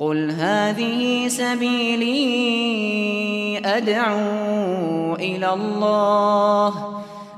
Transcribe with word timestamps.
قل 0.00 0.30
هذه 0.32 1.28
سبيلي 1.28 2.16
أدعو 3.64 5.14
إلى 5.14 5.52
الله 5.52 6.72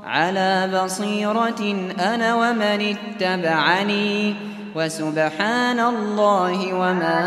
على 0.03 0.69
بصيرة 0.71 1.61
أنا 1.99 2.35
ومن 2.35 2.79
اتبعني 2.95 4.35
وسبحان 4.75 5.79
الله 5.79 6.73
وما 6.73 7.19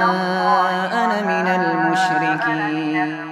أنا 1.04 1.18
من 1.20 1.46
المشركين 1.60 3.26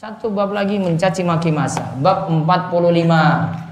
Satu 0.00 0.32
bab 0.32 0.48
lagi 0.56 0.80
mencaci 0.80 1.20
maki 1.20 1.52
masa. 1.52 1.84
Bab 2.00 2.24
45. 2.32 3.69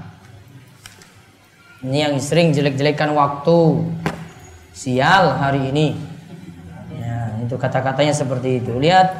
Ini 1.79 2.11
yang 2.11 2.15
sering 2.19 2.51
jelek-jelekan 2.51 3.15
waktu. 3.15 3.87
Sial 4.75 5.39
hari 5.39 5.71
ini. 5.71 5.95
Ya, 6.91 7.39
itu 7.39 7.55
kata-katanya 7.55 8.11
seperti 8.11 8.59
itu. 8.59 8.75
Lihat 8.75 9.15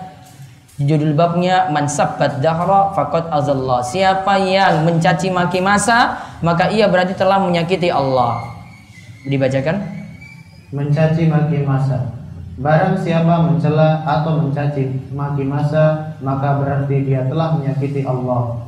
judul 0.75 1.15
babnya 1.15 1.71
man 1.71 1.87
sabbat 1.87 2.43
dahra 2.43 2.91
faqad 2.91 3.31
azallah. 3.31 3.79
Siapa 3.79 4.35
yang 4.43 4.83
mencaci 4.83 5.31
maki 5.31 5.63
masa, 5.63 6.19
maka 6.43 6.67
ia 6.67 6.91
berarti 6.91 7.15
telah 7.15 7.39
menyakiti 7.39 7.87
Allah. 7.87 8.43
Dibacakan? 9.23 9.79
Mencaci 10.75 11.31
maki 11.31 11.63
masa. 11.63 12.11
Barang 12.59 12.99
siapa 12.99 13.39
mencela 13.39 14.03
atau 14.03 14.35
mencaci 14.35 15.07
maki 15.15 15.47
masa, 15.47 16.11
maka 16.19 16.59
berarti 16.59 17.07
dia 17.07 17.23
telah 17.23 17.55
menyakiti 17.55 18.03
Allah. 18.03 18.67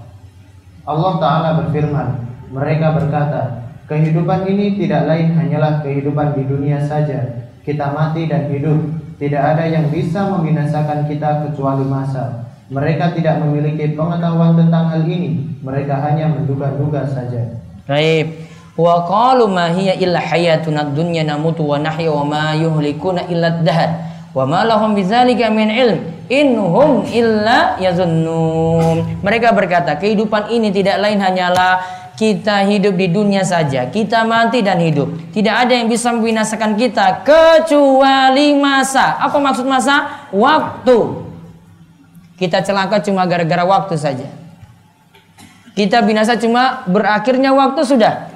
Allah 0.88 1.14
Ta'ala 1.20 1.50
berfirman, 1.60 2.08
mereka 2.56 2.96
berkata, 2.96 3.61
kehidupan 3.90 4.50
ini 4.50 4.78
tidak 4.78 5.08
lain 5.08 5.34
hanyalah 5.34 5.82
kehidupan 5.82 6.38
di 6.38 6.44
dunia 6.46 6.82
saja. 6.82 7.48
Kita 7.62 7.94
mati 7.94 8.26
dan 8.26 8.50
hidup, 8.50 8.78
tidak 9.22 9.54
ada 9.54 9.70
yang 9.70 9.94
bisa 9.94 10.26
membinasakan 10.34 11.06
kita 11.06 11.46
kecuali 11.46 11.86
masa. 11.86 12.50
Mereka 12.74 13.14
tidak 13.14 13.38
memiliki 13.44 13.94
pengetahuan 13.94 14.58
tentang 14.58 14.90
hal 14.90 15.06
ini, 15.06 15.60
mereka 15.62 16.02
hanya 16.02 16.32
menduga-duga 16.32 17.06
saja. 17.06 17.62
Baik. 17.86 18.50
Wa 18.80 19.04
qalu 19.04 19.52
ma 19.52 19.68
hiya 19.70 20.00
illa 20.00 20.18
hayatuna 20.18 20.96
dunya 20.96 21.28
namutu 21.28 21.68
wa 21.68 21.78
nahya 21.78 22.08
wa 22.08 22.24
ma 22.24 22.46
yuhlikuna 22.56 23.28
illa 23.28 23.60
dahr 23.60 24.10
wa 24.32 24.48
ma 24.48 24.64
lahum 24.64 24.96
min 24.96 25.70
ilm 25.70 26.00
inhum 26.32 27.04
illa. 27.12 27.76
Mereka 29.20 29.52
berkata, 29.52 30.00
kehidupan 30.00 30.48
ini 30.56 30.72
tidak 30.72 31.04
lain 31.04 31.20
hanyalah 31.20 31.84
kita 32.22 32.70
hidup 32.70 33.02
di 33.02 33.10
dunia 33.10 33.42
saja, 33.42 33.90
kita 33.90 34.22
mati 34.30 34.62
dan 34.62 34.78
hidup. 34.78 35.10
Tidak 35.34 35.50
ada 35.50 35.74
yang 35.74 35.90
bisa 35.90 36.14
membinasakan 36.14 36.78
kita 36.78 37.26
kecuali 37.26 38.54
masa. 38.62 39.18
Apa 39.18 39.42
maksud 39.42 39.66
masa? 39.66 40.30
Waktu. 40.30 41.26
Kita 42.38 42.62
celaka 42.62 43.02
cuma 43.02 43.26
gara-gara 43.26 43.66
waktu 43.66 43.98
saja. 43.98 44.30
Kita 45.74 46.06
binasa 46.06 46.38
cuma 46.38 46.86
berakhirnya 46.86 47.58
waktu 47.58 47.82
sudah. 47.90 48.30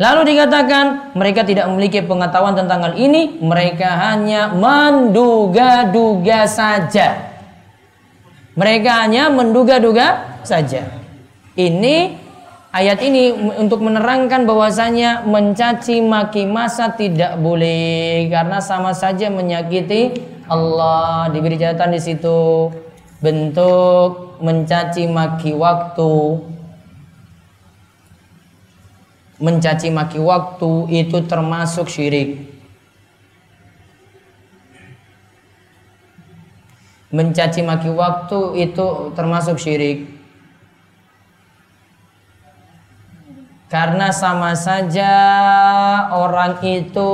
Lalu 0.00 0.32
dikatakan 0.32 1.12
mereka 1.12 1.44
tidak 1.44 1.68
memiliki 1.68 2.00
pengetahuan 2.00 2.56
tentang 2.56 2.88
hal 2.88 2.94
ini, 2.96 3.36
mereka 3.36 4.00
hanya 4.08 4.48
menduga-duga 4.56 6.48
saja. 6.48 7.36
Mereka 8.56 9.04
hanya 9.04 9.28
menduga-duga 9.28 10.40
saja. 10.40 10.99
Ini 11.60 12.16
ayat 12.72 13.04
ini 13.04 13.36
untuk 13.60 13.84
menerangkan 13.84 14.48
bahwasanya 14.48 15.28
mencaci 15.28 16.00
maki 16.00 16.48
masa 16.48 16.96
tidak 16.96 17.36
boleh 17.36 18.32
karena 18.32 18.64
sama 18.64 18.96
saja 18.96 19.28
menyakiti 19.28 20.16
Allah. 20.48 21.28
Diberi 21.28 21.60
catatan 21.60 21.92
di 21.92 22.00
situ 22.00 22.72
bentuk 23.20 24.40
mencaci 24.40 25.04
maki 25.04 25.52
waktu 25.52 26.40
mencaci 29.40 29.88
maki 29.92 30.16
waktu 30.20 30.70
itu 30.88 31.18
termasuk 31.28 31.92
syirik. 31.92 32.48
Mencaci 37.12 37.60
maki 37.60 37.90
waktu 37.92 38.40
itu 38.64 38.86
termasuk 39.12 39.60
syirik. 39.60 40.19
Karena 43.70 44.10
sama 44.10 44.58
saja 44.58 45.14
orang 46.10 46.58
itu 46.66 47.12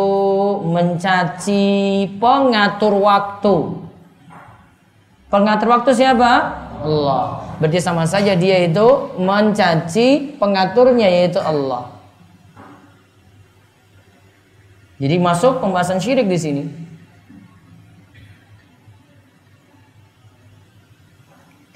mencaci 0.64 1.68
pengatur 2.16 2.96
waktu. 2.96 3.56
Pengatur 5.28 5.68
waktu 5.76 5.92
siapa? 5.92 6.32
Allah. 6.80 7.44
Berarti 7.60 7.76
sama 7.76 8.08
saja 8.08 8.32
dia 8.32 8.64
itu 8.64 8.88
mencaci 9.20 10.40
pengaturnya 10.40 11.12
yaitu 11.12 11.36
Allah. 11.44 11.92
Jadi 14.96 15.20
masuk 15.20 15.60
pembahasan 15.60 16.00
syirik 16.00 16.24
di 16.24 16.40
sini. 16.40 16.64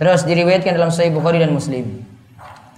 Terus 0.01 0.25
diriwayatkan 0.25 0.73
dalam 0.73 0.89
Sahih 0.89 1.13
Bukhari 1.13 1.37
dan 1.37 1.53
Muslim. 1.53 2.10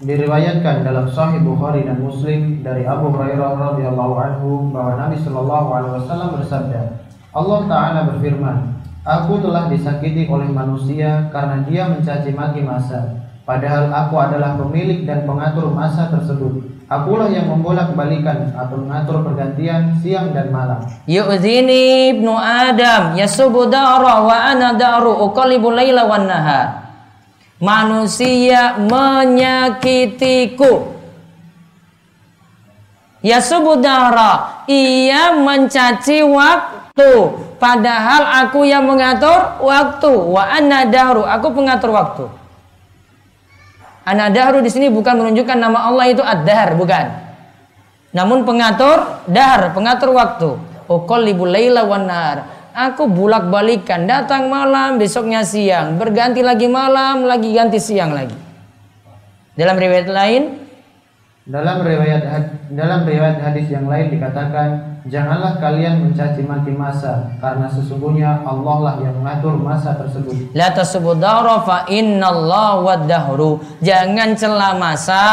Diriwayatkan 0.00 0.88
dalam 0.88 1.04
Sahih 1.12 1.44
Bukhari 1.44 1.84
dan 1.84 2.00
Muslim 2.00 2.64
dari 2.64 2.88
Abu 2.88 3.12
Hurairah 3.12 3.52
radhiyallahu 3.60 4.14
anhu 4.16 4.50
bahwa 4.72 4.96
Nabi 4.96 5.20
Shallallahu 5.20 5.68
alaihi 5.68 5.94
wasallam 6.00 6.28
bersabda, 6.40 6.80
Allah 7.36 7.60
taala 7.68 8.00
berfirman, 8.08 8.56
Aku 9.02 9.42
telah 9.42 9.66
disakiti 9.66 10.30
oleh 10.30 10.46
manusia 10.46 11.26
karena 11.34 11.60
dia 11.66 11.90
mencaci 11.90 12.30
maki 12.32 12.62
masa, 12.62 13.26
padahal 13.42 13.90
aku 13.90 14.14
adalah 14.14 14.54
pemilik 14.54 15.02
dan 15.04 15.26
pengatur 15.28 15.68
masa 15.74 16.08
tersebut. 16.08 16.70
Akulah 16.86 17.32
yang 17.32 17.48
membolak-balikan 17.48 18.52
atau 18.52 18.76
mengatur 18.84 19.24
pergantian 19.24 19.96
siang 19.98 20.30
dan 20.36 20.52
malam. 20.52 20.84
Yu'zini 21.08 22.12
ibnu 22.12 22.36
Adam 22.36 23.16
yasubu 23.16 23.64
da'ra 23.64 24.22
wa 24.22 24.36
ana 24.52 24.76
da'ru 24.76 25.24
uqallibu 25.24 25.72
laila. 25.72 26.04
Manusia 27.62 28.74
menyakitiku. 28.82 29.70
Yasubu 33.22 33.78
da'ra, 33.78 34.66
ia 34.66 35.30
mencaci 35.30 36.26
waktu. 36.26 37.38
Padahal 37.62 38.50
aku 38.50 38.66
yang 38.66 38.82
mengatur 38.82 39.62
waktu. 39.62 40.10
Wa 40.10 40.58
ana 40.58 40.82
da'ru, 40.90 41.22
aku 41.22 41.54
pengatur 41.54 41.94
waktu. 41.94 42.26
Anadahru 44.02 44.58
di 44.58 44.66
sini 44.66 44.90
bukan 44.90 45.22
menunjukkan 45.22 45.58
nama 45.62 45.86
Allah 45.86 46.10
itu 46.10 46.18
ad-dahr, 46.18 46.74
bukan. 46.74 47.06
Namun 48.10 48.42
pengatur 48.42 49.22
dahar, 49.30 49.70
pengatur 49.70 50.10
waktu. 50.10 50.58
Uqallibul 50.90 51.48
laila 51.48 51.86
wan. 51.86 52.10
Aku 52.72 53.04
bulak-balikan, 53.04 54.08
datang 54.08 54.48
malam, 54.48 54.96
besoknya 54.96 55.44
siang, 55.44 56.00
berganti 56.00 56.40
lagi 56.40 56.64
malam, 56.72 57.28
lagi 57.28 57.52
ganti 57.52 57.76
siang 57.76 58.16
lagi. 58.16 58.32
Dalam 59.52 59.76
riwayat 59.76 60.08
lain, 60.08 60.42
dalam 61.44 61.84
riwayat 61.84 62.22
dalam 62.72 63.04
riwayat 63.04 63.44
hadis 63.44 63.68
yang 63.68 63.84
lain 63.92 64.08
dikatakan, 64.08 65.02
janganlah 65.04 65.60
kalian 65.60 66.00
mencaci 66.00 66.40
maki 66.48 66.72
masa 66.72 67.28
karena 67.44 67.68
sesungguhnya 67.68 68.40
Allah 68.40 68.76
lah 68.80 68.94
yang 69.04 69.20
mengatur 69.20 69.60
masa 69.60 69.92
tersebut. 70.00 70.56
La 70.56 70.72
tasbudara 70.72 71.60
fa 71.68 71.84
innallaha 71.92 72.80
wadahru. 72.80 73.60
Jangan 73.84 74.32
cela 74.32 74.80
masa 74.80 75.24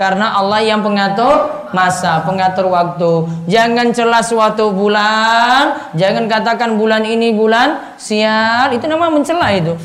karena 0.00 0.40
Allah 0.40 0.64
yang 0.64 0.80
pengatur 0.80 1.61
masa, 1.72 2.24
pengatur 2.24 2.68
waktu. 2.70 3.28
Jangan 3.48 3.90
cela 3.90 4.20
suatu 4.24 4.72
bulan, 4.72 5.92
jangan 5.98 6.28
katakan 6.30 6.76
bulan 6.80 7.04
ini 7.04 7.32
bulan 7.34 7.96
sial, 7.98 8.72
itu 8.72 8.84
nama 8.88 9.12
mencela 9.12 9.50
itu. 9.52 9.76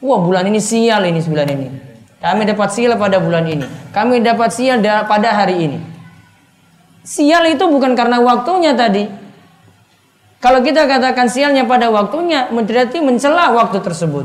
Wah, 0.00 0.20
bulan 0.20 0.48
ini 0.48 0.60
sial 0.60 1.04
ini 1.04 1.20
bulan 1.20 1.48
ini. 1.48 1.68
Kami 2.20 2.44
dapat 2.44 2.68
sial 2.72 2.96
pada 3.00 3.16
bulan 3.20 3.44
ini. 3.48 3.64
Kami 3.92 4.20
dapat 4.20 4.52
sial 4.52 4.80
pada 4.84 5.28
hari 5.32 5.56
ini. 5.68 5.78
Sial 7.00 7.48
itu 7.48 7.64
bukan 7.64 7.96
karena 7.96 8.20
waktunya 8.20 8.76
tadi. 8.76 9.08
Kalau 10.40 10.64
kita 10.64 10.88
katakan 10.88 11.28
sialnya 11.28 11.68
pada 11.68 11.92
waktunya, 11.92 12.48
berarti 12.48 13.00
mencela 13.04 13.52
waktu 13.52 13.76
tersebut. 13.84 14.24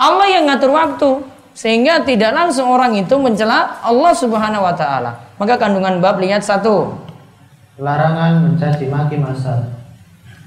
Allah 0.00 0.26
yang 0.32 0.48
ngatur 0.48 0.72
waktu, 0.72 1.10
sehingga 1.52 2.00
tidak 2.08 2.32
langsung 2.32 2.72
orang 2.72 2.96
itu 2.96 3.12
mencela 3.20 3.84
Allah 3.84 4.12
Subhanahu 4.16 4.64
wa 4.64 4.72
taala. 4.72 5.31
Maka 5.42 5.58
kandungan 5.58 5.98
bab 5.98 6.22
lihat 6.22 6.46
satu. 6.46 6.94
Larangan 7.82 8.46
mencaci 8.46 8.86
maki 8.86 9.18
masa. 9.18 9.74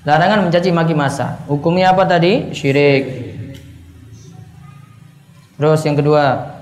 Larangan 0.07 0.47
mencaci 0.47 0.71
maki 0.71 0.95
masa. 0.95 1.43
Hukumnya 1.51 1.91
apa 1.91 2.07
tadi? 2.07 2.55
Syirik. 2.55 3.03
Terus 5.59 5.83
yang 5.83 5.99
kedua, 5.99 6.55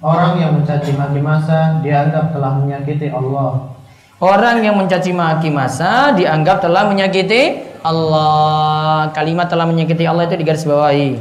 Orang 0.00 0.36
yang 0.40 0.60
mencaci 0.60 0.92
maki 0.92 1.24
masa 1.24 1.80
dianggap 1.80 2.36
telah 2.36 2.56
menyakiti 2.60 3.08
Allah. 3.08 3.72
Orang 4.20 4.60
yang 4.60 4.76
mencaci 4.76 5.16
maki 5.16 5.48
masa 5.48 6.12
dianggap 6.12 6.60
telah 6.60 6.84
menyakiti 6.84 7.64
Allah. 7.80 9.08
Kalimat 9.16 9.48
telah 9.48 9.64
menyakiti 9.64 10.04
Allah 10.04 10.28
itu 10.28 10.36
digarisbawahi. 10.36 11.16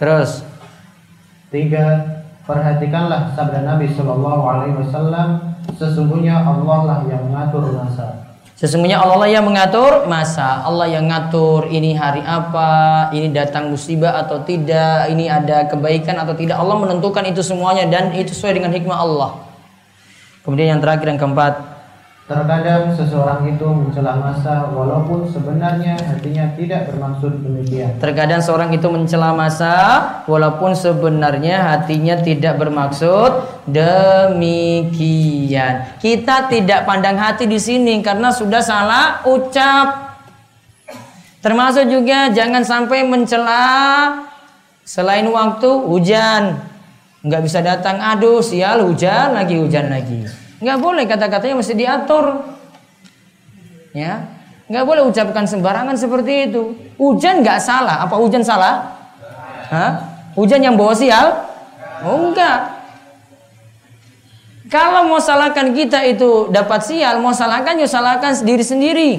Terus 0.00 0.48
Tiga, 1.52 2.21
perhatikanlah 2.46 3.34
sabda 3.34 3.62
Nabi 3.66 3.90
Shallallahu 3.90 4.42
Alaihi 4.42 4.74
Wasallam. 4.78 5.28
Sesungguhnya 5.78 6.42
Allah 6.42 6.78
lah 6.82 6.98
yang 7.06 7.30
mengatur 7.30 7.70
masa. 7.70 8.22
Sesungguhnya 8.58 9.02
Allah 9.02 9.26
lah 9.26 9.30
yang 9.30 9.46
mengatur 9.46 10.06
masa. 10.06 10.62
Allah 10.62 10.86
yang 10.86 11.10
ngatur 11.10 11.66
ini 11.70 11.98
hari 11.98 12.22
apa, 12.22 13.10
ini 13.10 13.30
datang 13.34 13.70
musibah 13.70 14.22
atau 14.22 14.42
tidak, 14.46 15.10
ini 15.10 15.26
ada 15.26 15.66
kebaikan 15.66 16.18
atau 16.22 16.34
tidak. 16.34 16.58
Allah 16.58 16.78
menentukan 16.78 17.26
itu 17.26 17.42
semuanya 17.42 17.86
dan 17.90 18.14
itu 18.14 18.30
sesuai 18.30 18.62
dengan 18.62 18.70
hikmah 18.70 18.98
Allah. 18.98 19.30
Kemudian 20.42 20.78
yang 20.78 20.80
terakhir 20.82 21.06
yang 21.10 21.18
keempat, 21.18 21.81
Terkadang 22.22 22.94
seseorang 22.94 23.50
itu 23.50 23.66
mencela 23.66 24.14
masa 24.14 24.70
walaupun 24.70 25.26
sebenarnya 25.26 25.98
hatinya 25.98 26.54
tidak 26.54 26.86
bermaksud 26.86 27.42
demikian. 27.42 27.98
terkadang 27.98 28.38
seorang 28.38 28.70
itu 28.70 28.86
mencela 28.86 29.34
masa 29.34 29.74
walaupun 30.30 30.70
sebenarnya 30.70 31.66
hatinya 31.66 32.14
tidak 32.22 32.62
bermaksud 32.62 33.42
demikian. 33.66 35.98
Kita 35.98 36.46
tidak 36.46 36.86
pandang 36.86 37.18
hati 37.18 37.50
di 37.50 37.58
sini 37.58 37.98
karena 38.06 38.30
sudah 38.30 38.62
salah 38.62 39.26
ucap. 39.26 40.14
Termasuk 41.42 41.90
juga 41.90 42.30
jangan 42.30 42.62
sampai 42.62 43.02
mencela 43.02 43.66
selain 44.86 45.26
waktu 45.26 45.70
hujan. 45.90 46.54
Nggak 47.26 47.42
bisa 47.42 47.58
datang, 47.66 47.98
aduh 47.98 48.38
sial 48.38 48.86
hujan 48.86 49.34
lagi 49.34 49.58
hujan 49.58 49.90
lagi. 49.90 50.41
Nggak 50.62 50.78
boleh 50.78 51.04
kata-katanya 51.10 51.58
mesti 51.58 51.74
diatur. 51.74 52.24
Ya, 53.92 54.30
nggak 54.70 54.84
boleh 54.86 55.02
ucapkan 55.04 55.44
sembarangan 55.44 55.98
seperti 55.98 56.48
itu. 56.48 56.78
Hujan 56.96 57.42
nggak 57.42 57.58
salah. 57.58 58.06
Apa 58.06 58.16
hujan 58.16 58.46
salah? 58.46 58.94
Hah? 59.68 59.92
Hujan 60.38 60.62
yang 60.62 60.78
bawa 60.78 60.94
sial? 60.94 61.50
Oh 62.06 62.30
enggak. 62.30 62.80
Kalau 64.72 65.04
mau 65.04 65.20
salahkan 65.20 65.76
kita 65.76 66.00
itu 66.08 66.48
dapat 66.48 66.80
sial, 66.80 67.20
mau 67.20 67.36
salahkan 67.36 67.76
ya 67.76 67.84
salahkan 67.84 68.32
diri 68.40 68.64
sendiri. 68.64 69.10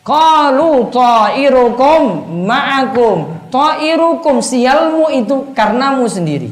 Qalu 0.00 0.88
ta'irukum 0.88 2.32
ma'akum. 2.48 3.48
Ta'irukum 3.52 4.40
sialmu 4.40 5.12
itu 5.12 5.52
karenamu 5.52 6.08
sendiri. 6.08 6.48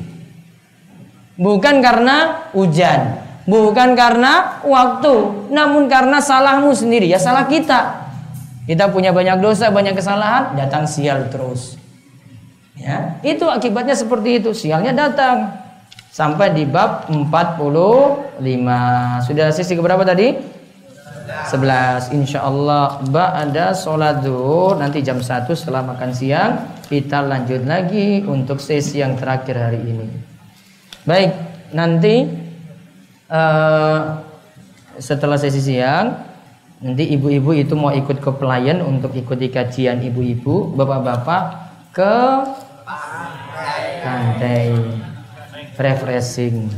Bukan 1.41 1.81
karena 1.81 2.45
hujan, 2.53 3.20
bukan 3.51 3.99
karena 3.99 4.63
waktu, 4.63 5.51
namun 5.51 5.91
karena 5.91 6.23
salahmu 6.23 6.71
sendiri. 6.71 7.11
Ya 7.11 7.19
salah 7.19 7.51
kita. 7.51 8.07
Kita 8.71 8.87
punya 8.95 9.11
banyak 9.11 9.43
dosa, 9.43 9.67
banyak 9.75 9.99
kesalahan, 9.99 10.55
datang 10.55 10.87
sial 10.87 11.27
terus. 11.27 11.75
Ya, 12.79 13.19
itu 13.27 13.43
akibatnya 13.51 13.99
seperti 13.99 14.39
itu. 14.39 14.55
Sialnya 14.55 14.95
datang 14.95 15.51
sampai 16.15 16.55
di 16.55 16.63
bab 16.63 17.11
45. 17.11 18.39
Sudah 19.27 19.51
sisi 19.51 19.75
keberapa 19.75 20.07
tadi? 20.07 20.61
11 21.31 22.11
Insya 22.11 22.43
Allah 22.43 22.99
Ba'ada 23.07 23.71
sholat 23.71 24.27
zuhur 24.27 24.75
Nanti 24.75 24.99
jam 24.99 25.23
1 25.23 25.47
setelah 25.55 25.87
makan 25.87 26.11
siang 26.11 26.53
Kita 26.91 27.23
lanjut 27.23 27.63
lagi 27.71 28.27
Untuk 28.27 28.59
sesi 28.59 28.99
yang 28.99 29.15
terakhir 29.15 29.55
hari 29.55 29.79
ini 29.79 30.07
Baik 31.07 31.31
Nanti 31.71 32.50
uh, 33.31 34.21
Setelah 35.01 35.39
sesi 35.39 35.63
siang 35.63 36.19
Nanti 36.81 37.09
ibu-ibu 37.15 37.55
itu 37.55 37.73
mau 37.79 37.95
ikut 37.95 38.19
ke 38.19 38.31
pelayan 38.37 38.83
Untuk 38.83 39.15
ikuti 39.15 39.49
kajian 39.49 40.03
ibu-ibu 40.03 40.75
Bapak-bapak 40.75 41.43
Ke 41.95 42.15
Pantai 44.03 44.75
Refreshing 45.79 46.69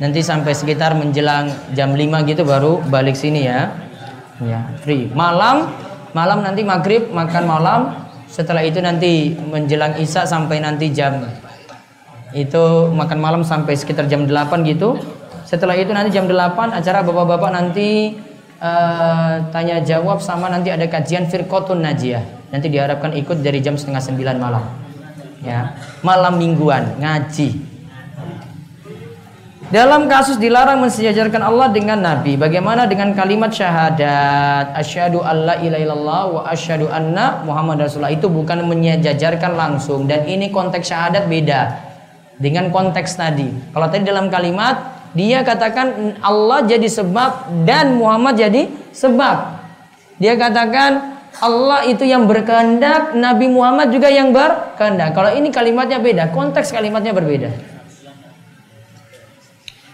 Nanti 0.00 0.24
sampai 0.24 0.56
sekitar 0.56 0.96
menjelang 0.96 1.52
jam 1.76 1.92
5 1.92 2.24
gitu 2.24 2.42
baru 2.48 2.80
balik 2.88 3.12
sini 3.12 3.44
ya. 3.44 3.68
Ya, 4.40 4.72
free. 4.80 5.12
Malam 5.12 5.68
malam 6.16 6.40
nanti 6.40 6.64
maghrib 6.64 7.12
makan 7.12 7.44
malam. 7.44 7.80
Setelah 8.30 8.62
itu 8.62 8.78
nanti 8.78 9.34
menjelang 9.34 9.98
isya 9.98 10.22
sampai 10.22 10.62
nanti 10.62 10.94
jam 10.94 11.26
itu 12.30 12.62
makan 12.94 13.18
malam 13.18 13.42
sampai 13.42 13.74
sekitar 13.74 14.06
jam 14.06 14.22
8 14.22 14.62
gitu. 14.70 14.94
Setelah 15.42 15.74
itu 15.74 15.90
nanti 15.90 16.14
jam 16.14 16.30
8 16.30 16.70
acara 16.70 17.02
bapak-bapak 17.02 17.50
nanti 17.50 18.14
uh, 18.62 19.50
tanya 19.50 19.82
jawab 19.82 20.22
sama 20.22 20.46
nanti 20.46 20.70
ada 20.70 20.86
kajian 20.86 21.26
firqotun 21.26 21.82
najiyah. 21.82 22.54
Nanti 22.54 22.70
diharapkan 22.70 23.18
ikut 23.18 23.42
dari 23.42 23.58
jam 23.58 23.74
setengah 23.74 23.98
9 23.98 24.38
malam. 24.38 24.62
Ya, 25.42 25.74
malam 26.06 26.38
mingguan 26.38 27.02
ngaji. 27.02 27.79
Dalam 29.70 30.10
kasus 30.10 30.34
dilarang 30.34 30.82
mensejajarkan 30.82 31.46
Allah 31.46 31.70
dengan 31.70 32.02
Nabi, 32.02 32.34
bagaimana 32.34 32.90
dengan 32.90 33.14
kalimat 33.14 33.54
syahadat 33.54 34.74
asyhadu 34.74 35.22
alla 35.22 35.62
ilaha 35.62 36.26
wa 36.26 36.42
asyhadu 36.50 36.90
anna 36.90 37.38
Muhammad 37.46 37.86
Rasulullah 37.86 38.10
itu 38.10 38.26
bukan 38.26 38.66
menyejajarkan 38.66 39.54
langsung 39.54 40.10
dan 40.10 40.26
ini 40.26 40.50
konteks 40.50 40.90
syahadat 40.90 41.30
beda 41.30 41.86
dengan 42.34 42.74
konteks 42.74 43.14
tadi. 43.14 43.46
Kalau 43.70 43.86
tadi 43.86 44.10
dalam 44.10 44.26
kalimat 44.26 45.06
dia 45.14 45.46
katakan 45.46 46.18
Allah 46.18 46.66
jadi 46.66 46.90
sebab 46.90 47.62
dan 47.62 47.94
Muhammad 47.94 48.42
jadi 48.42 48.66
sebab. 48.90 49.54
Dia 50.18 50.34
katakan 50.34 51.14
Allah 51.38 51.86
itu 51.86 52.02
yang 52.02 52.26
berkehendak, 52.26 53.14
Nabi 53.14 53.46
Muhammad 53.46 53.94
juga 53.94 54.10
yang 54.10 54.34
berkehendak. 54.34 55.14
Kalau 55.14 55.30
ini 55.30 55.54
kalimatnya 55.54 56.02
beda, 56.02 56.34
konteks 56.34 56.74
kalimatnya 56.74 57.14
berbeda. 57.14 57.78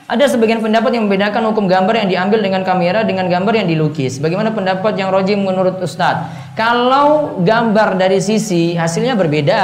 Ada 0.07 0.39
sebagian 0.39 0.63
pendapat 0.63 0.95
yang 0.95 1.11
membedakan 1.11 1.51
hukum 1.51 1.67
gambar 1.67 1.99
yang 1.99 2.07
diambil 2.07 2.39
dengan 2.39 2.63
kamera 2.63 3.03
dengan 3.03 3.27
gambar 3.27 3.59
yang 3.59 3.67
dilukis. 3.67 4.23
Bagaimana 4.23 4.55
pendapat 4.55 4.95
yang 4.95 5.11
rojim 5.11 5.43
menurut 5.43 5.83
Ustadz? 5.83 6.55
Kalau 6.55 7.43
gambar 7.43 7.99
dari 7.99 8.23
sisi 8.23 8.79
hasilnya 8.79 9.19
berbeda. 9.19 9.63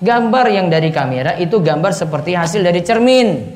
Gambar 0.00 0.48
yang 0.50 0.72
dari 0.72 0.90
kamera 0.90 1.38
itu 1.38 1.62
gambar 1.62 1.92
seperti 1.94 2.34
hasil 2.34 2.66
dari 2.66 2.82
cermin. 2.82 3.46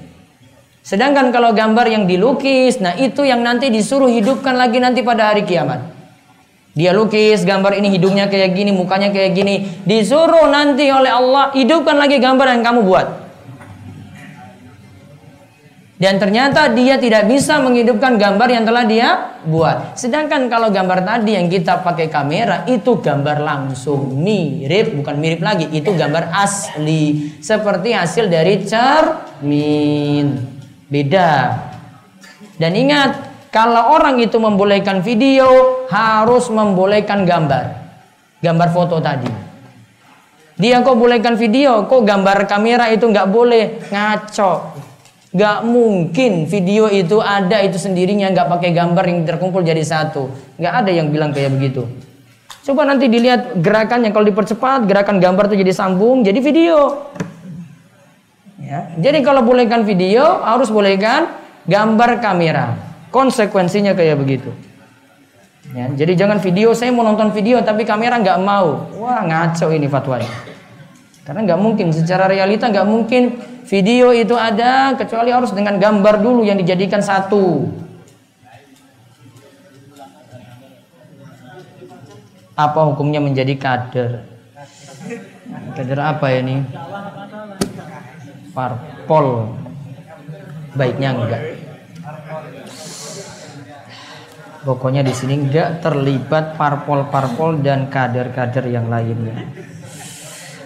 Sedangkan 0.85 1.33
kalau 1.33 1.57
gambar 1.57 1.89
yang 1.89 2.05
dilukis, 2.05 2.79
nah 2.79 2.93
itu 2.95 3.25
yang 3.25 3.41
nanti 3.41 3.73
disuruh 3.73 4.13
hidupkan 4.13 4.53
lagi 4.55 4.77
nanti 4.77 5.01
pada 5.01 5.33
hari 5.33 5.43
kiamat. 5.49 5.83
Dia 6.77 6.93
lukis 6.93 7.43
gambar 7.49 7.81
ini 7.81 7.89
hidungnya 7.91 8.29
kayak 8.29 8.53
gini, 8.55 8.71
mukanya 8.77 9.09
kayak 9.09 9.33
gini. 9.33 9.67
Disuruh 9.89 10.47
nanti 10.53 10.93
oleh 10.93 11.11
Allah 11.11 11.51
hidupkan 11.57 11.97
lagi 11.97 12.21
gambar 12.21 12.55
yang 12.55 12.63
kamu 12.63 12.81
buat. 12.87 13.24
Dan 15.95 16.19
ternyata 16.19 16.75
dia 16.75 16.99
tidak 16.99 17.31
bisa 17.31 17.63
menghidupkan 17.63 18.19
gambar 18.19 18.49
yang 18.51 18.67
telah 18.67 18.83
dia 18.83 19.09
buat. 19.47 19.95
Sedangkan 19.95 20.51
kalau 20.51 20.75
gambar 20.75 21.07
tadi 21.07 21.39
yang 21.39 21.47
kita 21.47 21.87
pakai 21.87 22.11
kamera 22.11 22.67
itu 22.67 22.99
gambar 22.99 23.39
langsung 23.39 24.11
mirip, 24.11 24.91
bukan 24.91 25.15
mirip 25.23 25.39
lagi, 25.39 25.71
itu 25.71 25.95
gambar 25.95 26.35
asli 26.35 27.31
seperti 27.39 27.95
hasil 27.95 28.27
dari 28.27 28.67
cermin. 28.67 30.35
Beda. 30.91 31.63
Dan 32.59 32.75
ingat, 32.75 33.31
kalau 33.55 33.95
orang 33.95 34.19
itu 34.19 34.35
membolehkan 34.43 34.99
video 34.99 35.87
harus 35.87 36.51
membolehkan 36.51 37.23
gambar. 37.23 37.65
Gambar 38.43 38.69
foto 38.75 38.99
tadi. 38.99 39.31
Dia 40.59 40.83
kok 40.83 40.99
bolehkan 40.99 41.39
video, 41.39 41.87
kok 41.87 42.03
gambar 42.03 42.51
kamera 42.51 42.91
itu 42.91 43.07
nggak 43.07 43.31
boleh, 43.31 43.79
ngaco. 43.95 44.75
Gak 45.35 45.67
mungkin 45.67 46.47
video 46.47 46.87
itu 46.87 47.19
ada 47.19 47.59
itu 47.67 47.75
sendirinya 47.75 48.31
gak 48.31 48.47
pakai 48.55 48.71
gambar 48.71 49.03
yang 49.03 49.27
terkumpul 49.27 49.67
jadi 49.67 49.83
satu. 49.83 50.31
Gak 50.63 50.87
ada 50.87 50.91
yang 50.95 51.11
bilang 51.11 51.35
kayak 51.35 51.51
begitu. 51.59 51.91
Coba 52.63 52.87
nanti 52.87 53.11
dilihat 53.11 53.59
gerakannya 53.59 54.15
kalau 54.15 54.31
dipercepat 54.31 54.87
gerakan 54.87 55.19
gambar 55.19 55.51
itu 55.51 55.67
jadi 55.67 55.73
sambung 55.75 56.23
jadi 56.23 56.39
video. 56.39 57.11
Ya. 58.63 58.95
Jadi 58.95 59.27
kalau 59.27 59.43
bolehkan 59.43 59.83
video 59.83 60.23
harus 60.47 60.71
bolehkan 60.71 61.35
gambar 61.67 62.23
kamera. 62.23 62.79
Konsekuensinya 63.11 63.93
kayak 63.99 64.17
begitu. 64.23 64.55
Ya, 65.75 65.91
jadi 65.91 66.15
jangan 66.15 66.39
video 66.39 66.71
saya 66.79 66.95
mau 66.95 67.03
nonton 67.03 67.35
video 67.35 67.59
tapi 67.59 67.83
kamera 67.83 68.23
nggak 68.23 68.39
mau. 68.39 68.87
Wah 69.03 69.27
ngaco 69.27 69.75
ini 69.75 69.91
fatwanya. 69.91 70.54
Karena 71.25 71.41
nggak 71.41 71.61
mungkin 71.61 71.89
secara 71.89 72.29
realita 72.29 72.69
nggak 72.69 72.85
mungkin 72.89 73.23
video 73.65 74.13
itu 74.13 74.37
ada 74.37 74.93
kecuali 74.93 75.33
harus 75.33 75.57
dengan 75.57 75.81
gambar 75.81 76.21
dulu 76.21 76.45
yang 76.45 76.61
dijadikan 76.61 77.01
satu. 77.01 77.65
Apa 82.55 82.93
hukumnya 82.93 83.19
menjadi 83.25 83.57
kader? 83.57 84.13
Kader 85.75 86.01
apa 86.05 86.27
ini? 86.39 86.63
Parpol. 88.53 89.59
Baiknya 90.77 91.09
enggak. 91.19 91.43
Pokoknya 94.63 95.03
di 95.03 95.11
sini 95.17 95.35
enggak 95.41 95.83
terlibat 95.83 96.55
parpol-parpol 96.61 97.59
dan 97.65 97.91
kader-kader 97.91 98.71
yang 98.71 98.87
lainnya. 98.87 99.51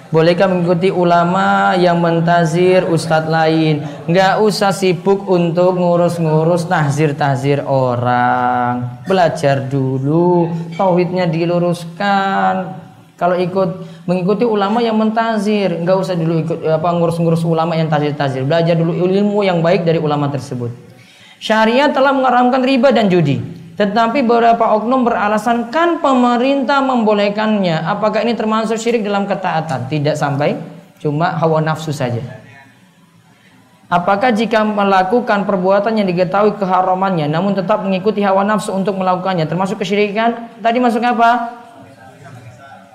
Bolehkah 0.08 0.48
mengikuti 0.48 0.88
ulama 0.88 1.76
yang 1.76 2.00
mentazir 2.00 2.80
ustadz 2.88 3.28
lain? 3.28 3.84
Enggak 4.08 4.40
usah 4.40 4.72
sibuk 4.72 5.28
untuk 5.28 5.76
ngurus-ngurus 5.76 6.64
tahzir-tahzir 6.64 7.60
orang. 7.68 9.04
Belajar 9.04 9.68
dulu, 9.68 10.48
tauhidnya 10.80 11.28
diluruskan. 11.28 12.72
Kalau 13.20 13.36
ikut 13.36 13.84
mengikuti 14.08 14.48
ulama 14.48 14.80
yang 14.80 14.96
mentazir, 14.96 15.76
enggak 15.76 16.00
usah 16.00 16.16
dulu 16.16 16.40
ikut 16.40 16.58
apa 16.64 16.88
ngurus-ngurus 16.88 17.44
ulama 17.44 17.76
yang 17.76 17.92
tazir-tazir. 17.92 18.48
Belajar 18.48 18.80
dulu 18.80 18.96
ilmu 18.96 19.44
yang 19.44 19.60
baik 19.60 19.84
dari 19.84 20.00
ulama 20.00 20.32
tersebut. 20.32 20.72
Syariat 21.36 21.92
telah 21.92 22.16
mengharamkan 22.16 22.64
riba 22.64 22.96
dan 22.96 23.12
judi. 23.12 23.57
Tetapi 23.78 24.26
beberapa 24.26 24.74
oknum 24.74 25.06
beralasan 25.06 25.70
kan 25.70 26.02
pemerintah 26.02 26.82
membolehkannya. 26.82 27.86
Apakah 27.86 28.26
ini 28.26 28.34
termasuk 28.34 28.74
syirik 28.74 29.06
dalam 29.06 29.22
ketaatan? 29.22 29.86
Tidak 29.86 30.18
sampai, 30.18 30.58
cuma 30.98 31.38
hawa 31.38 31.62
nafsu 31.62 31.94
saja. 31.94 32.18
Apakah 33.86 34.34
jika 34.34 34.66
melakukan 34.66 35.46
perbuatan 35.46 35.96
yang 35.96 36.04
diketahui 36.10 36.60
keharamannya 36.60 37.24
namun 37.30 37.56
tetap 37.56 37.80
mengikuti 37.80 38.20
hawa 38.20 38.44
nafsu 38.44 38.74
untuk 38.74 38.98
melakukannya 38.98 39.46
termasuk 39.46 39.78
kesyirikan? 39.78 40.58
Tadi 40.58 40.82
masuk 40.82 41.00
apa? 41.00 41.56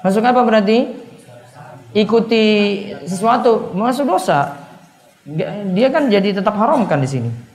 Masuk 0.04 0.22
apa 0.22 0.44
berarti? 0.44 1.00
Ikuti 1.96 2.44
sesuatu 3.08 3.72
masuk 3.72 4.04
dosa. 4.04 4.60
Dia 5.72 5.88
kan 5.88 6.12
jadi 6.12 6.36
tetap 6.36 6.60
haram 6.60 6.84
kan 6.84 7.00
di 7.00 7.08
sini. 7.08 7.53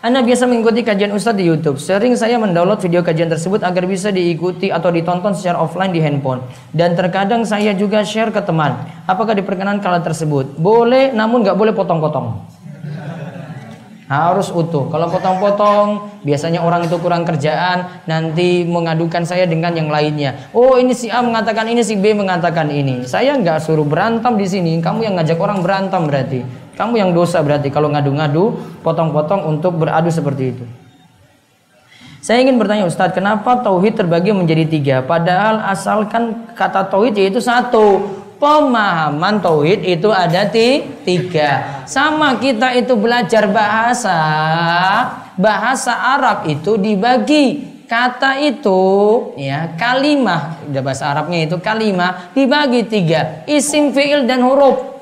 Anda 0.00 0.24
biasa 0.24 0.48
mengikuti 0.48 0.80
kajian 0.80 1.12
Ustadz 1.12 1.36
di 1.36 1.44
YouTube. 1.44 1.76
Sering 1.76 2.16
saya 2.16 2.40
mendownload 2.40 2.80
video 2.80 3.04
kajian 3.04 3.28
tersebut 3.28 3.60
agar 3.60 3.84
bisa 3.84 4.08
diikuti 4.08 4.72
atau 4.72 4.88
ditonton 4.88 5.36
secara 5.36 5.60
offline 5.60 5.92
di 5.92 6.00
handphone. 6.00 6.40
Dan 6.72 6.96
terkadang 6.96 7.44
saya 7.44 7.76
juga 7.76 8.00
share 8.00 8.32
ke 8.32 8.40
teman. 8.40 8.80
Apakah 9.04 9.36
diperkenan 9.36 9.84
kalau 9.84 10.00
tersebut? 10.00 10.56
Boleh, 10.56 11.12
namun 11.12 11.44
nggak 11.44 11.52
boleh 11.52 11.76
potong-potong. 11.76 12.32
Harus 14.08 14.48
utuh. 14.48 14.88
Kalau 14.88 15.12
potong-potong, 15.12 16.16
biasanya 16.24 16.64
orang 16.64 16.88
itu 16.88 16.96
kurang 16.96 17.28
kerjaan, 17.28 18.00
nanti 18.08 18.64
mengadukan 18.64 19.28
saya 19.28 19.44
dengan 19.44 19.76
yang 19.76 19.92
lainnya. 19.92 20.48
Oh, 20.56 20.80
ini 20.80 20.96
si 20.96 21.12
A 21.12 21.20
mengatakan 21.20 21.68
ini, 21.68 21.84
si 21.84 22.00
B 22.00 22.16
mengatakan 22.16 22.72
ini. 22.72 23.04
Saya 23.04 23.36
nggak 23.36 23.68
suruh 23.68 23.84
berantem 23.84 24.32
di 24.40 24.48
sini. 24.48 24.80
Kamu 24.80 25.04
yang 25.04 25.20
ngajak 25.20 25.36
orang 25.36 25.60
berantem 25.60 26.08
berarti. 26.08 26.40
Kamu 26.80 26.96
yang 26.96 27.12
dosa 27.12 27.44
berarti 27.44 27.68
kalau 27.68 27.92
ngadu-ngadu, 27.92 28.56
potong-potong 28.80 29.44
untuk 29.44 29.76
beradu 29.84 30.08
seperti 30.08 30.56
itu. 30.56 30.64
Saya 32.24 32.40
ingin 32.40 32.56
bertanya 32.56 32.88
Ustadz, 32.88 33.12
kenapa 33.12 33.60
tauhid 33.60 34.00
terbagi 34.00 34.32
menjadi 34.32 34.64
tiga? 34.64 34.96
Padahal 35.04 35.60
asalkan 35.68 36.48
kata 36.56 36.88
tauhid 36.88 37.20
yaitu 37.20 37.36
satu. 37.36 38.16
Pemahaman 38.40 39.44
tauhid 39.44 39.84
itu 39.84 40.08
ada 40.08 40.48
di 40.48 40.80
tiga. 41.04 41.84
Sama 41.84 42.40
kita 42.40 42.72
itu 42.72 42.96
belajar 42.96 43.44
bahasa, 43.52 44.16
bahasa 45.36 45.92
Arab 46.16 46.48
itu 46.48 46.80
dibagi 46.80 47.68
kata 47.84 48.40
itu 48.40 48.80
ya 49.36 49.76
kalimah 49.76 50.62
bahasa 50.80 51.10
Arabnya 51.10 51.44
itu 51.44 51.58
kalimah 51.58 52.30
dibagi 52.32 52.86
tiga 52.86 53.42
isim 53.50 53.90
fiil 53.90 54.30
dan 54.30 54.46
huruf 54.46 54.99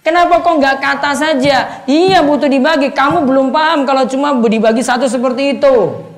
Kenapa 0.00 0.40
kok 0.40 0.56
nggak 0.56 0.76
kata 0.80 1.12
saja? 1.12 1.84
Iya 1.84 2.24
butuh 2.24 2.48
dibagi. 2.48 2.88
Kamu 2.88 3.28
belum 3.28 3.52
paham 3.52 3.84
kalau 3.84 4.08
cuma 4.08 4.32
dibagi 4.48 4.80
satu 4.80 5.04
seperti 5.04 5.60
itu. 5.60 6.08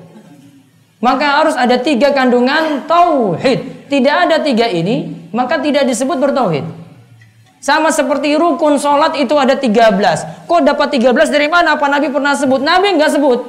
Maka 1.03 1.43
harus 1.43 1.55
ada 1.59 1.75
tiga 1.75 2.15
kandungan 2.15 2.87
tauhid. 2.87 3.91
Tidak 3.91 4.15
ada 4.15 4.39
tiga 4.39 4.71
ini, 4.71 5.27
maka 5.35 5.59
tidak 5.59 5.83
disebut 5.83 6.15
bertauhid. 6.15 6.63
Sama 7.59 7.91
seperti 7.91 8.39
rukun 8.39 8.79
sholat 8.79 9.19
itu 9.19 9.35
ada 9.35 9.59
13. 9.59 10.47
Kok 10.47 10.61
dapat 10.63 10.87
13 10.99 11.27
dari 11.27 11.51
mana? 11.51 11.75
Apa 11.75 11.91
Nabi 11.91 12.07
pernah 12.07 12.35
sebut? 12.35 12.63
Nabi 12.63 12.95
nggak 12.95 13.19
sebut. 13.19 13.39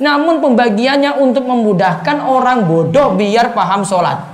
Namun 0.00 0.40
pembagiannya 0.40 1.20
untuk 1.20 1.44
memudahkan 1.44 2.20
orang 2.20 2.64
bodoh 2.64 3.12
biar 3.12 3.52
paham 3.52 3.84
sholat. 3.84 4.24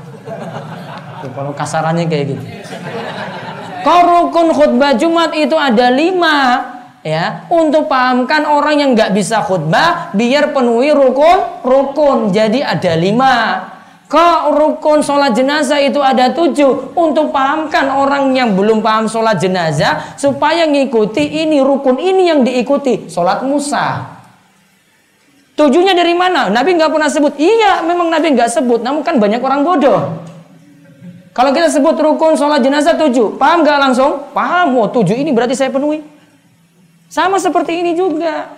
kalau 1.35 1.51
kasarannya 1.51 2.07
kayak 2.07 2.35
gitu. 2.35 2.45
Kalau 3.83 4.31
rukun 4.31 4.49
khutbah 4.55 4.93
Jumat 4.99 5.31
itu 5.35 5.55
ada 5.55 5.93
lima 5.93 6.37
ya 7.07 7.47
untuk 7.49 7.87
pahamkan 7.87 8.43
orang 8.45 8.83
yang 8.83 8.91
nggak 8.93 9.15
bisa 9.15 9.41
khutbah 9.45 10.11
biar 10.15 10.51
penuhi 10.51 10.91
rukun 10.91 11.63
rukun. 11.63 12.35
Jadi 12.35 12.63
ada 12.63 12.93
lima. 12.99 13.35
Kok 14.09 14.57
rukun 14.57 15.05
sholat 15.05 15.37
jenazah 15.37 15.85
itu 15.85 16.01
ada 16.01 16.33
tujuh 16.33 16.97
Untuk 16.97 17.29
pahamkan 17.29 17.93
orang 17.93 18.33
yang 18.33 18.57
belum 18.57 18.81
paham 18.81 19.05
sholat 19.05 19.37
jenazah 19.37 20.17
Supaya 20.17 20.65
ngikuti 20.65 21.45
ini 21.45 21.61
rukun 21.61 22.01
ini 22.01 22.33
yang 22.33 22.41
diikuti 22.41 23.05
Sholat 23.13 23.45
Musa. 23.45 24.17
Tujuhnya 25.53 25.93
dari 25.93 26.17
mana? 26.17 26.49
Nabi 26.49 26.73
nggak 26.81 26.89
pernah 26.89 27.13
sebut. 27.13 27.37
Iya 27.37 27.85
memang 27.85 28.09
Nabi 28.09 28.33
nggak 28.33 28.49
sebut 28.49 28.81
Namun 28.81 29.05
kan 29.05 29.21
banyak 29.21 29.45
orang 29.45 29.61
bodoh 29.61 30.25
kalau 31.39 31.55
kita 31.55 31.71
sebut 31.71 31.95
rukun 31.95 32.35
sholat 32.35 32.59
jenazah 32.67 32.99
tujuh, 32.99 33.39
paham 33.39 33.63
gak 33.63 33.79
langsung? 33.79 34.27
Paham, 34.35 34.75
oh 34.75 34.91
tujuh 34.91 35.15
ini 35.15 35.31
berarti 35.31 35.55
saya 35.55 35.71
penuhi. 35.71 36.03
Sama 37.07 37.39
seperti 37.39 37.79
ini 37.79 37.95
juga. 37.95 38.51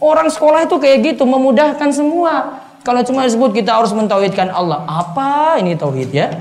Orang 0.00 0.32
sekolah 0.32 0.64
itu 0.64 0.80
kayak 0.80 1.12
gitu, 1.12 1.28
memudahkan 1.28 1.92
semua. 1.92 2.64
Kalau 2.80 3.04
cuma 3.04 3.28
disebut 3.28 3.52
kita 3.52 3.76
harus 3.76 3.92
mentauhidkan 3.92 4.48
Allah. 4.48 4.80
Apa 4.88 5.60
ini 5.60 5.76
tauhid 5.76 6.08
ya? 6.08 6.32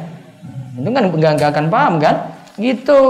Itu 0.80 0.88
kan 0.96 1.12
gak 1.12 1.52
akan 1.60 1.68
paham 1.68 2.00
kan? 2.00 2.40
Gitu. 2.56 3.02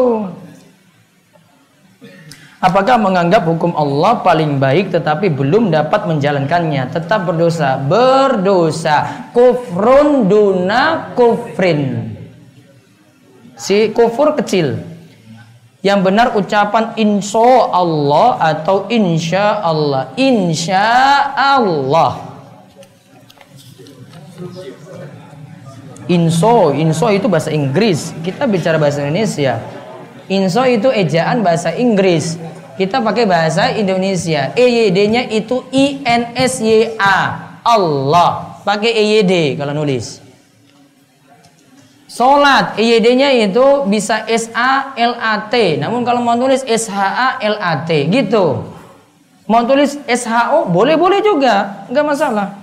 Apakah 2.66 2.98
menganggap 2.98 3.46
hukum 3.46 3.78
Allah 3.78 4.26
paling 4.26 4.58
baik 4.58 4.90
tetapi 4.90 5.30
belum 5.30 5.70
dapat 5.70 6.10
menjalankannya 6.10 6.90
tetap 6.94 7.30
berdosa 7.30 7.78
berdosa 7.78 9.30
kufrun 9.34 10.30
duna 10.30 11.10
kufrin 11.18 12.11
Si 13.62 13.94
kufur 13.94 14.34
kecil. 14.34 14.82
Yang 15.86 16.00
benar 16.02 16.28
ucapan 16.34 16.98
insya 16.98 17.70
Allah 17.70 18.38
atau 18.42 18.90
insya 18.90 19.62
Allah. 19.62 20.14
Insya 20.18 20.86
Allah. 21.34 22.32
Inso, 26.10 26.74
inso 26.74 27.08
itu 27.14 27.30
bahasa 27.30 27.54
Inggris. 27.54 28.14
Kita 28.26 28.50
bicara 28.50 28.82
bahasa 28.82 29.06
Indonesia. 29.06 29.62
Inso 30.26 30.66
itu 30.66 30.90
ejaan 30.90 31.46
bahasa 31.46 31.74
Inggris. 31.74 32.42
Kita 32.78 32.98
pakai 33.02 33.26
bahasa 33.30 33.74
Indonesia. 33.74 34.54
EYD-nya 34.58 35.30
itu 35.30 35.66
I 35.70 36.02
N 36.02 36.34
S 36.34 36.62
Y 36.62 36.98
A. 36.98 37.18
Allah. 37.62 38.62
Pakai 38.66 38.90
EYD 38.90 39.58
kalau 39.58 39.74
nulis. 39.74 40.21
Solat 42.12 42.76
IYD-nya 42.76 43.32
itu 43.40 43.88
bisa 43.88 44.28
S 44.28 44.52
A 44.52 44.92
L 45.00 45.16
A 45.16 45.48
T. 45.48 45.80
Namun 45.80 46.04
kalau 46.04 46.20
mau 46.20 46.36
tulis 46.36 46.60
S 46.68 46.92
H 46.92 47.00
A 47.00 47.30
L 47.40 47.56
A 47.56 47.88
T 47.88 48.12
gitu. 48.12 48.68
Mau 49.48 49.64
tulis 49.64 49.96
S 50.04 50.28
H 50.28 50.52
O 50.52 50.68
boleh-boleh 50.68 51.24
juga, 51.24 51.88
nggak 51.88 52.04
masalah. 52.04 52.60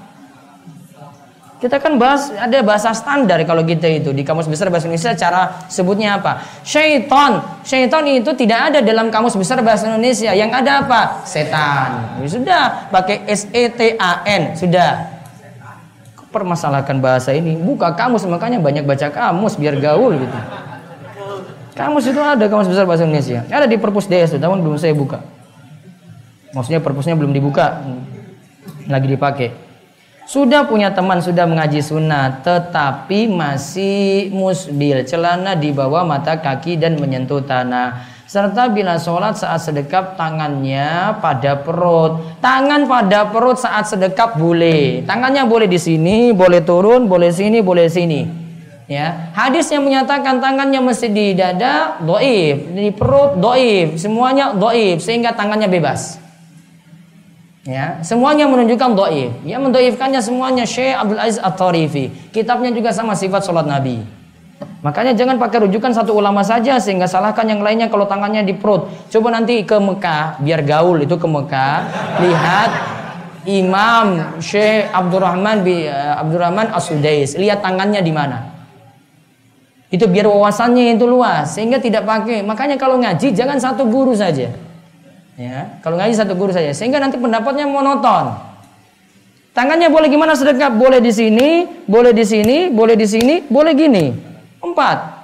Kita 1.58 1.80
kan 1.80 1.96
bahas 1.96 2.28
ada 2.36 2.60
bahasa 2.60 2.92
standar 2.92 3.40
kalau 3.48 3.64
kita 3.64 3.88
itu 3.88 4.12
di 4.14 4.22
kamus 4.22 4.46
besar 4.46 4.68
bahasa 4.68 4.86
Indonesia 4.86 5.16
cara 5.16 5.64
sebutnya 5.66 6.20
apa? 6.20 6.44
Syaitan. 6.60 7.40
Syaitan 7.64 8.04
itu 8.04 8.30
tidak 8.36 8.68
ada 8.70 8.78
dalam 8.84 9.08
kamus 9.08 9.32
besar 9.32 9.64
bahasa 9.64 9.88
Indonesia. 9.88 10.30
Yang 10.36 10.60
ada 10.60 10.72
apa? 10.84 11.00
Setan. 11.24 12.20
Ya 12.20 12.28
sudah, 12.28 12.62
pakai 12.92 13.24
S 13.24 13.48
E 13.50 13.72
T 13.72 13.96
A 13.96 14.22
N. 14.28 14.54
Sudah 14.54 15.17
permasalahkan 16.28 17.00
bahasa 17.00 17.32
ini 17.32 17.56
buka 17.56 17.96
kamus 17.96 18.24
makanya 18.28 18.60
banyak 18.60 18.84
baca 18.84 19.08
kamus 19.08 19.56
biar 19.56 19.76
gaul 19.80 20.16
gitu. 20.16 20.38
Kamus 21.72 22.10
itu 22.10 22.18
ada 22.18 22.44
kamus 22.50 22.66
besar 22.66 22.84
bahasa 22.84 23.06
Indonesia. 23.06 23.46
Ada 23.46 23.70
di 23.70 23.78
perpus 23.78 24.10
DS 24.10 24.36
namun 24.36 24.60
belum 24.60 24.76
saya 24.76 24.92
buka. 24.92 25.22
Maksudnya 26.52 26.80
perpusnya 26.82 27.14
belum 27.14 27.30
dibuka 27.30 27.84
lagi 28.88 29.06
dipakai. 29.06 29.48
Sudah 30.28 30.68
punya 30.68 30.92
teman 30.92 31.24
sudah 31.24 31.48
mengaji 31.48 31.80
sunnah 31.80 32.44
tetapi 32.44 33.32
masih 33.32 34.28
musbil. 34.28 35.00
Celana 35.08 35.56
di 35.56 35.72
bawah 35.72 36.04
mata 36.04 36.36
kaki 36.36 36.76
dan 36.76 37.00
menyentuh 37.00 37.40
tanah 37.40 38.17
serta 38.28 38.68
bila 38.68 39.00
sholat 39.00 39.40
saat 39.40 39.64
sedekap 39.64 40.20
tangannya 40.20 41.16
pada 41.24 41.56
perut. 41.56 42.36
Tangan 42.44 42.84
pada 42.84 43.32
perut 43.32 43.56
saat 43.56 43.88
sedekap 43.88 44.36
boleh. 44.36 45.00
Tangannya 45.08 45.48
boleh 45.48 45.64
di 45.64 45.80
sini, 45.80 46.36
boleh 46.36 46.60
turun, 46.60 47.08
boleh 47.08 47.32
sini, 47.32 47.64
boleh 47.64 47.88
sini. 47.88 48.28
Ya, 48.88 49.32
hadis 49.36 49.68
yang 49.68 49.84
menyatakan 49.84 50.40
tangannya 50.40 50.80
mesti 50.80 51.12
di 51.12 51.36
dada, 51.36 52.00
doif, 52.00 52.72
di 52.72 52.88
perut, 52.88 53.36
doif, 53.36 54.00
semuanya 54.00 54.56
doif, 54.56 55.04
sehingga 55.04 55.36
tangannya 55.36 55.68
bebas. 55.68 56.16
Ya, 57.68 58.00
semuanya 58.00 58.48
menunjukkan 58.48 58.96
doif. 58.96 59.28
Ya, 59.44 59.60
mendoifkannya 59.60 60.24
semuanya 60.24 60.64
Syekh 60.64 60.96
Abdul 60.96 61.20
Aziz 61.20 61.36
At-Tarifi. 61.36 62.32
Kitabnya 62.32 62.72
juga 62.72 62.96
sama 62.96 63.12
sifat 63.12 63.44
sholat 63.44 63.68
Nabi. 63.68 64.17
Makanya 64.78 65.14
jangan 65.14 65.42
pakai 65.42 65.66
rujukan 65.66 65.90
satu 65.90 66.14
ulama 66.14 66.46
saja 66.46 66.78
sehingga 66.78 67.10
salahkan 67.10 67.46
yang 67.46 67.62
lainnya 67.62 67.90
kalau 67.90 68.06
tangannya 68.06 68.46
di 68.46 68.54
perut. 68.54 68.86
Coba 69.10 69.34
nanti 69.34 69.66
ke 69.66 69.74
Mekah, 69.74 70.38
biar 70.38 70.62
gaul 70.62 71.02
itu 71.02 71.18
ke 71.18 71.26
Mekah, 71.26 71.76
lihat 72.22 72.70
Imam 73.46 74.38
Syekh 74.38 74.90
Abdurrahman 74.94 75.66
bi 75.66 75.86
uh, 75.86 76.22
Abdurrahman 76.22 76.70
As-Sudais, 76.70 77.34
lihat 77.34 77.58
tangannya 77.62 78.02
di 78.02 78.12
mana. 78.14 78.38
Itu 79.88 80.06
biar 80.06 80.30
wawasannya 80.30 80.94
itu 80.94 81.06
luas 81.10 81.58
sehingga 81.58 81.82
tidak 81.82 82.06
pakai. 82.06 82.46
Makanya 82.46 82.76
kalau 82.78 83.00
ngaji 83.02 83.34
jangan 83.34 83.58
satu 83.58 83.88
guru 83.88 84.14
saja. 84.14 84.52
Ya, 85.38 85.80
kalau 85.86 85.96
ngaji 86.02 86.14
satu 86.18 86.34
guru 86.34 86.50
saja 86.50 86.74
sehingga 86.74 86.98
nanti 86.98 87.14
pendapatnya 87.14 87.66
monoton. 87.66 88.36
Tangannya 89.56 89.90
boleh 89.90 90.06
gimana 90.06 90.38
sedekah? 90.38 90.70
Boleh 90.70 91.02
di 91.02 91.10
sini, 91.10 91.66
boleh 91.82 92.14
di 92.14 92.22
sini, 92.22 92.70
boleh 92.70 92.94
di 92.94 93.06
sini, 93.10 93.34
boleh 93.42 93.72
gini. 93.74 94.27
Empat. 94.58 95.18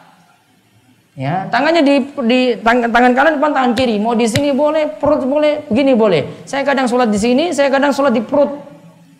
Ya, 1.14 1.46
tangannya 1.46 1.86
di, 1.86 1.94
di 2.26 2.40
tangan, 2.58 2.90
tangan 2.90 3.12
kanan 3.14 3.32
depan 3.38 3.50
tangan 3.54 3.72
kiri. 3.78 4.02
Mau 4.02 4.18
di 4.18 4.26
sini 4.26 4.50
boleh, 4.50 4.98
perut 4.98 5.22
boleh, 5.22 5.62
begini 5.70 5.94
boleh. 5.94 6.42
Saya 6.42 6.66
kadang 6.66 6.90
sholat 6.90 7.06
di 7.06 7.22
sini, 7.22 7.54
saya 7.54 7.70
kadang 7.70 7.94
sholat 7.94 8.10
di 8.10 8.22
perut. 8.22 8.50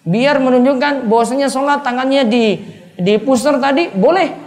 Biar 0.02 0.42
menunjukkan 0.42 1.06
bahwasanya 1.06 1.46
sholat 1.46 1.86
tangannya 1.86 2.26
di 2.26 2.44
di 2.98 3.14
pusar 3.22 3.62
tadi 3.62 3.94
boleh, 3.94 4.43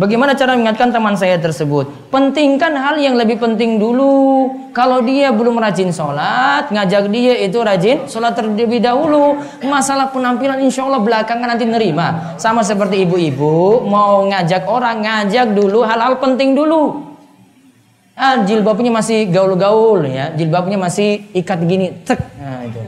Bagaimana 0.00 0.32
cara 0.32 0.56
mengingatkan 0.56 0.96
teman 0.96 1.12
saya 1.12 1.36
tersebut? 1.36 2.08
Pentingkan 2.08 2.72
hal 2.72 2.96
yang 2.96 3.20
lebih 3.20 3.36
penting 3.36 3.76
dulu. 3.76 4.48
Kalau 4.72 5.04
dia 5.04 5.28
belum 5.28 5.60
rajin 5.60 5.92
sholat, 5.92 6.72
ngajak 6.72 7.12
dia 7.12 7.36
itu 7.44 7.60
rajin 7.60 8.08
sholat 8.08 8.32
terlebih 8.32 8.80
dahulu. 8.80 9.36
Masalah 9.60 10.08
penampilan 10.08 10.64
insya 10.64 10.88
Allah 10.88 11.04
belakangan 11.04 11.52
nanti 11.52 11.68
nerima. 11.68 12.32
Sama 12.40 12.64
seperti 12.64 13.04
ibu-ibu 13.04 13.84
mau 13.84 14.24
ngajak 14.24 14.64
orang, 14.64 15.04
ngajak 15.04 15.52
dulu 15.52 15.84
hal-hal 15.84 16.16
penting 16.16 16.56
dulu. 16.56 17.12
Ah, 18.16 18.40
jilbabnya 18.48 18.88
masih 18.88 19.28
gaul-gaul 19.28 20.08
ya, 20.08 20.32
jilbabnya 20.32 20.80
masih 20.80 21.28
ikat 21.36 21.60
gini, 21.68 21.92
cek. 22.08 22.20
Nah, 22.40 22.64
itu. 22.64 22.80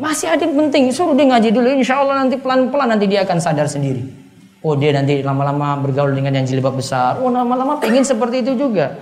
Masih 0.00 0.32
ada 0.32 0.40
yang 0.40 0.56
penting, 0.56 0.88
suruh 0.88 1.12
dia 1.12 1.28
ngaji 1.28 1.52
dulu. 1.52 1.68
Insya 1.68 2.00
Allah 2.00 2.24
nanti 2.24 2.40
pelan-pelan 2.40 2.96
nanti 2.96 3.04
dia 3.04 3.28
akan 3.28 3.36
sadar 3.36 3.68
sendiri. 3.68 4.19
Oh 4.60 4.76
dia 4.76 4.92
nanti 4.92 5.24
lama-lama 5.24 5.80
bergaul 5.80 6.12
dengan 6.12 6.36
yang 6.36 6.44
jilbab 6.44 6.76
besar. 6.76 7.16
Oh 7.16 7.32
lama-lama 7.32 7.80
pengen 7.80 8.04
seperti 8.04 8.44
itu 8.44 8.60
juga. 8.60 8.92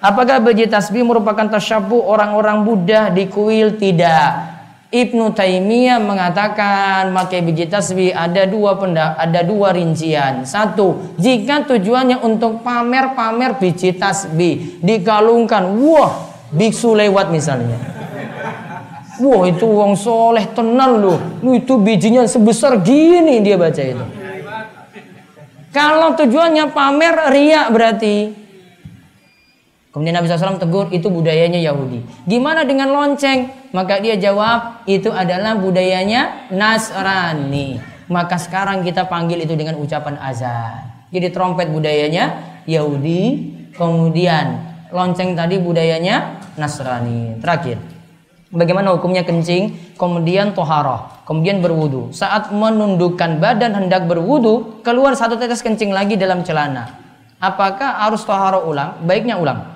Apakah 0.00 0.40
biji 0.40 0.66
tasbih 0.66 1.04
merupakan 1.04 1.46
tasyabuh 1.46 2.08
orang-orang 2.08 2.64
Buddha 2.64 3.12
di 3.12 3.28
kuil? 3.28 3.76
Tidak. 3.76 4.50
Ibnu 4.92 5.32
Taimiyah 5.36 6.00
mengatakan 6.00 7.12
pakai 7.12 7.44
biji 7.44 7.68
tasbih 7.68 8.12
ada 8.12 8.48
dua 8.48 8.76
pendak, 8.80 9.20
ada 9.20 9.40
dua 9.44 9.76
rincian. 9.76 10.48
Satu, 10.48 11.16
jika 11.20 11.68
tujuannya 11.68 12.20
untuk 12.24 12.64
pamer-pamer 12.64 13.60
biji 13.60 13.96
tasbih, 13.96 14.80
dikalungkan, 14.80 15.76
wah, 15.76 16.32
biksu 16.52 16.96
lewat 16.96 17.28
misalnya. 17.28 17.76
Wah 19.20 19.44
itu 19.44 19.68
wong 19.68 19.92
soleh 19.92 20.48
tenang 20.56 20.98
loh. 21.04 21.20
Itu 21.44 21.76
bijinya 21.76 22.24
sebesar 22.24 22.80
gini 22.80 23.44
dia 23.44 23.60
baca 23.60 23.80
itu. 23.80 24.21
Kalau 25.72 26.12
tujuannya 26.14 26.68
pamer 26.76 27.32
riak 27.32 27.66
berarti. 27.72 28.16
Kemudian 29.92 30.16
Nabi 30.16 30.24
SAW 30.24 30.56
tegur 30.56 30.88
itu 30.88 31.12
budayanya 31.12 31.60
Yahudi. 31.60 32.00
Gimana 32.24 32.64
dengan 32.64 32.92
lonceng? 32.92 33.52
Maka 33.76 34.00
dia 34.00 34.16
jawab 34.16 34.88
itu 34.88 35.12
adalah 35.12 35.56
budayanya 35.60 36.48
Nasrani. 36.48 37.76
Maka 38.08 38.40
sekarang 38.40 38.84
kita 38.84 39.04
panggil 39.08 39.44
itu 39.44 39.52
dengan 39.52 39.76
ucapan 39.76 40.16
azan. 40.16 41.08
Jadi 41.12 41.28
trompet 41.28 41.68
budayanya 41.68 42.40
Yahudi. 42.64 43.52
Kemudian 43.76 44.64
lonceng 44.92 45.36
tadi 45.36 45.60
budayanya 45.60 46.40
Nasrani. 46.56 47.36
Terakhir. 47.40 47.91
Bagaimana 48.52 48.92
hukumnya 48.92 49.24
kencing? 49.24 49.96
Kemudian 49.96 50.52
toharoh 50.52 51.12
kemudian 51.32 51.62
berwudu. 51.62 52.10
Saat 52.10 52.50
menundukkan 52.50 53.38
badan 53.38 53.72
hendak 53.72 54.04
berwudu, 54.10 54.84
keluar 54.84 55.14
satu 55.14 55.38
tetes 55.38 55.62
kencing 55.62 55.94
lagi 55.94 56.18
dalam 56.18 56.42
celana. 56.42 56.98
Apakah 57.40 58.06
harus 58.06 58.22
toharo 58.22 58.68
ulang? 58.68 59.02
Baiknya 59.02 59.38
ulang. 59.38 59.66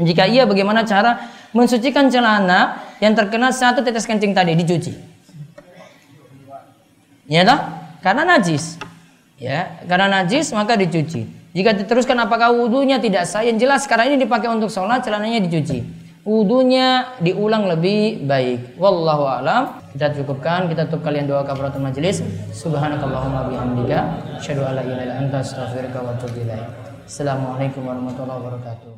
Jika 0.00 0.26
iya, 0.26 0.46
bagaimana 0.48 0.86
cara 0.86 1.30
mensucikan 1.54 2.08
celana 2.08 2.80
yang 2.98 3.18
terkena 3.18 3.52
satu 3.52 3.84
tetes 3.84 4.06
kencing 4.06 4.32
tadi 4.32 4.54
dicuci? 4.56 4.92
Ya 7.28 7.42
toh? 7.42 7.60
Karena 8.04 8.36
najis. 8.36 8.76
Ya, 9.40 9.82
karena 9.90 10.22
najis 10.22 10.54
maka 10.54 10.78
dicuci. 10.78 11.26
Jika 11.54 11.74
diteruskan 11.74 12.18
apakah 12.22 12.54
wudhunya 12.54 13.02
tidak 13.02 13.26
sah? 13.26 13.42
Yang 13.42 13.66
jelas 13.66 13.80
sekarang 13.86 14.14
ini 14.14 14.26
dipakai 14.26 14.50
untuk 14.50 14.70
sholat, 14.70 15.02
celananya 15.02 15.42
dicuci 15.42 16.03
wudunya 16.24 17.14
diulang 17.20 17.68
lebih 17.68 18.24
baik. 18.24 18.80
Wallahu 18.80 19.28
a'lam. 19.28 19.62
Kita 19.94 20.10
cukupkan, 20.10 20.66
kita 20.66 20.90
tutup 20.90 21.06
kalian 21.06 21.30
doa 21.30 21.46
kafaratul 21.46 21.84
majelis. 21.84 22.18
Subhanakallahumma 22.50 23.46
bihamdika 23.46 23.98
asyhadu 24.42 24.66
an 24.66 24.80
la 24.80 24.82
ilaha 24.82 25.04
illa 25.06 25.14
anta 25.22 25.38
astaghfiruka 25.38 26.02
wa 26.02 26.10
atubu 26.18 26.42
ilaik. 26.42 26.66
Assalamualaikum 27.06 27.86
warahmatullahi 27.86 28.40
wabarakatuh. 28.42 28.94